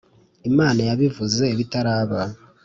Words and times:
imana 0.49 0.81
yabivuze 0.89 1.45
bitaraba 1.57 2.21